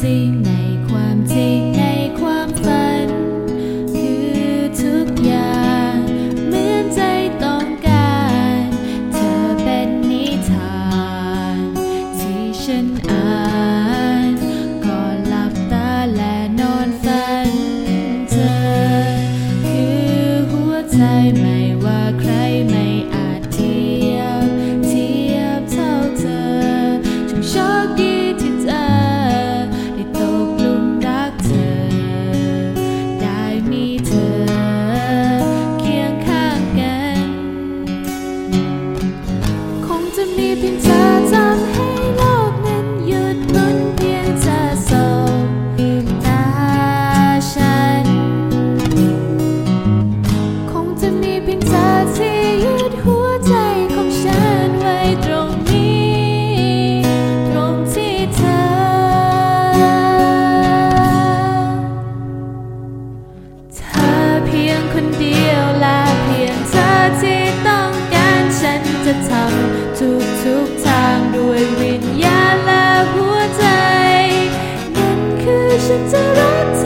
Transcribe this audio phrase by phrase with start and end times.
[0.00, 0.37] สิ
[76.12, 76.77] คือ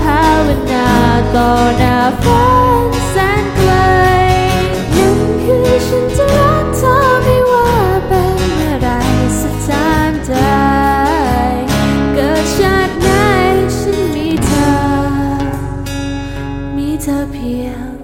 [0.00, 0.88] ภาวนา
[1.36, 2.44] ต่อหน้าฟ้า
[3.10, 3.72] แสนไกล
[4.98, 7.70] ยังคือฉันจะรักเธอไม่ว่า
[8.06, 8.88] เป็นอะไร
[9.40, 10.34] สักทามใด
[12.14, 13.08] เกิดชาติไหน
[13.78, 14.72] ฉันมีเธอ
[16.76, 18.01] มีเธอเพียง